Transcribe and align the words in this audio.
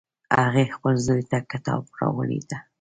هغې 0.43 0.65
خپل 0.75 0.93
زوی 1.05 1.21
ته 1.31 1.37
کتاب 1.51 1.83
راوړی 1.99 2.41
ده 2.49 2.57